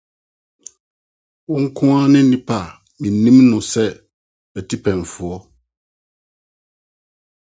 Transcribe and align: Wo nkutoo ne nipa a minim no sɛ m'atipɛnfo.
Wo 1.47 1.55
nkutoo 1.63 2.03
ne 2.11 2.19
nipa 2.31 2.57
a 2.67 2.71
minim 2.99 3.37
no 3.49 3.57
sɛ 3.71 3.85
m'atipɛnfo. 4.51 5.29